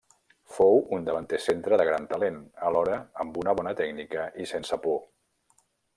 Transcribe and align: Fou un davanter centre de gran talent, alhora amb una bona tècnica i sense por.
Fou 0.53 0.79
un 0.97 1.03
davanter 1.09 1.39
centre 1.47 1.79
de 1.81 1.85
gran 1.89 2.07
talent, 2.13 2.39
alhora 2.69 2.97
amb 3.25 3.37
una 3.43 3.57
bona 3.61 3.75
tècnica 3.83 4.25
i 4.47 4.51
sense 4.55 4.81
por. 4.87 4.99